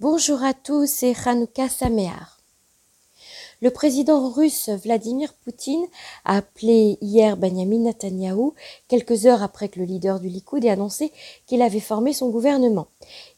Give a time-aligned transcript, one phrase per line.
[0.00, 2.38] Bonjour à tous et Hanouka Samear.
[3.60, 5.88] Le président russe Vladimir Poutine
[6.24, 8.54] a appelé hier Benjamin Netanyahou
[8.86, 11.10] quelques heures après que le leader du Likoud ait annoncé
[11.48, 12.86] qu'il avait formé son gouvernement.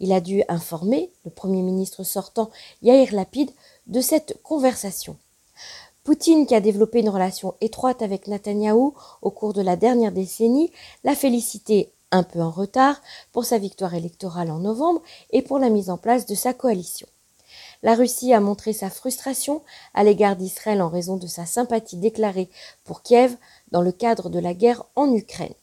[0.00, 2.50] Il a dû informer le premier ministre sortant
[2.82, 3.52] Yair Lapid
[3.86, 5.16] de cette conversation.
[6.02, 10.72] Poutine, qui a développé une relation étroite avec Netanyahou au cours de la dernière décennie,
[11.04, 13.00] l'a félicité un peu en retard
[13.32, 17.06] pour sa victoire électorale en novembre et pour la mise en place de sa coalition.
[17.82, 19.62] La Russie a montré sa frustration
[19.94, 22.48] à l'égard d'Israël en raison de sa sympathie déclarée
[22.84, 23.36] pour Kiev
[23.70, 25.54] dans le cadre de la guerre en Ukraine.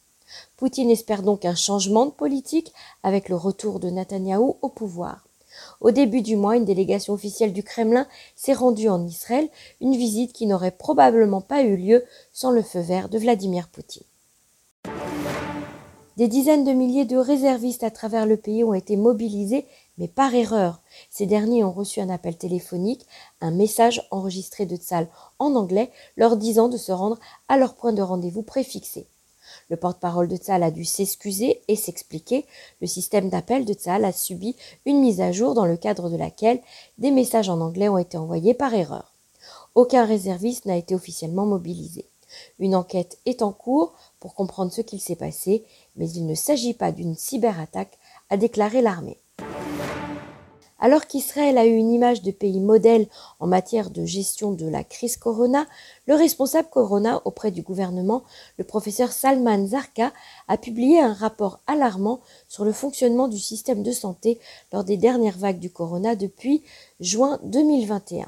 [0.58, 5.26] Poutine espère donc un changement de politique avec le retour de Netanyahou au pouvoir.
[5.82, 9.50] Au début du mois, une délégation officielle du Kremlin s'est rendue en Israël,
[9.82, 14.04] une visite qui n'aurait probablement pas eu lieu sans le feu vert de Vladimir Poutine.
[16.18, 19.66] Des dizaines de milliers de réservistes à travers le pays ont été mobilisés,
[19.98, 20.82] mais par erreur.
[21.10, 23.06] Ces derniers ont reçu un appel téléphonique,
[23.42, 27.92] un message enregistré de Tzal en anglais, leur disant de se rendre à leur point
[27.92, 29.08] de rendez-vous préfixé.
[29.70, 32.46] Le porte-parole de Tzal a dû s'excuser et s'expliquer.
[32.80, 36.16] Le système d'appel de Tzal a subi une mise à jour dans le cadre de
[36.16, 36.62] laquelle
[36.98, 39.14] des messages en anglais ont été envoyés par erreur.
[39.76, 42.06] Aucun réserviste n'a été officiellement mobilisé.
[42.60, 46.74] Une enquête est en cours pour comprendre ce qu'il s'est passé, mais il ne s'agit
[46.74, 47.98] pas d'une cyberattaque,
[48.30, 49.20] a déclaré l'armée.
[50.78, 53.08] Alors qu'Israël a eu une image de pays modèle
[53.40, 55.66] en matière de gestion de la crise Corona,
[56.06, 58.24] le responsable Corona auprès du gouvernement,
[58.58, 60.12] le professeur Salman Zarka,
[60.48, 62.20] a publié un rapport alarmant
[62.50, 64.38] sur le fonctionnement du système de santé
[64.74, 66.62] lors des dernières vagues du Corona depuis
[67.00, 68.28] juin 2021.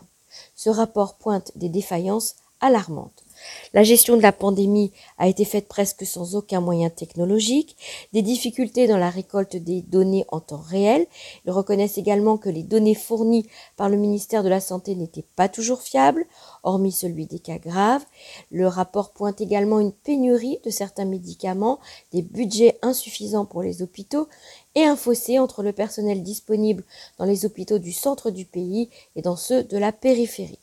[0.55, 3.27] Ce rapport pointe des défaillances alarmantes.
[3.73, 7.75] La gestion de la pandémie a été faite presque sans aucun moyen technologique,
[8.13, 11.05] des difficultés dans la récolte des données en temps réel.
[11.45, 15.49] Ils reconnaissent également que les données fournies par le ministère de la Santé n'étaient pas
[15.49, 16.25] toujours fiables,
[16.63, 18.05] hormis celui des cas graves.
[18.52, 21.79] Le rapport pointe également une pénurie de certains médicaments,
[22.12, 24.28] des budgets insuffisants pour les hôpitaux
[24.75, 26.83] et un fossé entre le personnel disponible
[27.17, 30.59] dans les hôpitaux du centre du pays et dans ceux de la périphérie.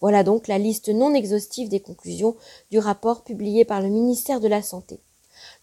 [0.00, 2.36] Voilà donc la liste non exhaustive des conclusions
[2.70, 5.00] du rapport publié par le ministère de la Santé.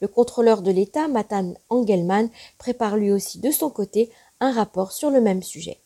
[0.01, 4.09] Le contrôleur de l'État, Matan Engelmann, prépare lui aussi de son côté
[4.39, 5.79] un rapport sur le même sujet.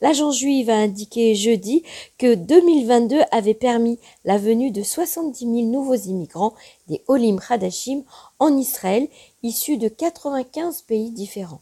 [0.00, 1.84] L'agence juive a indiqué jeudi
[2.18, 6.54] que 2022 avait permis la venue de 70 000 nouveaux immigrants
[6.88, 8.02] des Olim Hadashim
[8.40, 9.06] en Israël,
[9.44, 11.60] issus de 95 pays différents.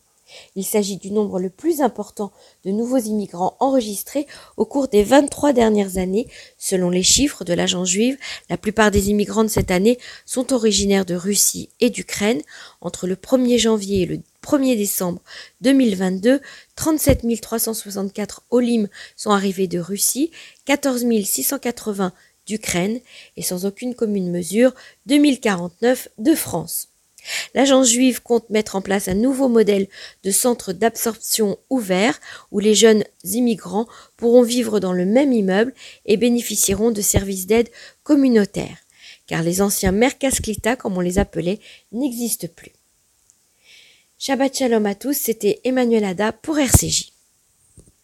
[0.56, 2.32] Il s'agit du nombre le plus important
[2.64, 4.26] de nouveaux immigrants enregistrés
[4.56, 6.28] au cours des 23 dernières années.
[6.58, 8.18] Selon les chiffres de l'agence juive,
[8.48, 12.42] la plupart des immigrants de cette année sont originaires de Russie et d'Ukraine.
[12.80, 15.20] Entre le 1er janvier et le 1er décembre
[15.60, 16.41] 2022,
[16.76, 20.30] 37 364 Olim sont arrivés de Russie,
[20.64, 22.12] 14 680
[22.47, 23.00] d'Ukraine
[23.36, 24.74] et sans aucune commune mesure,
[25.06, 26.90] 2049 de France.
[27.54, 29.88] L'agence juive compte mettre en place un nouveau modèle
[30.24, 32.20] de centre d'absorption ouvert
[32.50, 33.86] où les jeunes immigrants
[34.16, 35.74] pourront vivre dans le même immeuble
[36.06, 37.68] et bénéficieront de services d'aide
[38.02, 38.78] communautaires,
[39.26, 41.60] car les anciens mercasclita, comme on les appelait,
[41.92, 42.72] n'existent plus.
[44.18, 47.09] Shabbat shalom à tous, c'était Emmanuel Ada pour RCJ.